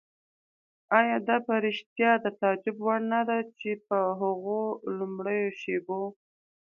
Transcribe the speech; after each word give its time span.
آیا 0.99 1.17
دا 1.27 1.37
په 1.47 1.53
رښتیا 1.65 2.11
د 2.23 2.25
تعجب 2.39 2.75
وړ 2.81 2.99
نه 3.13 3.21
ده 3.29 3.37
چې 3.59 3.71
په 3.87 3.97
هغو 4.19 4.61
لومړیو 4.97 5.49
شېبو. 5.61 6.01